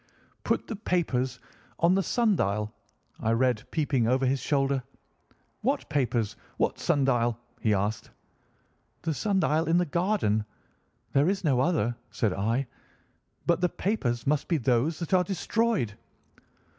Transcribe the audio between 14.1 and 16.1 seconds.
must be those that are destroyed.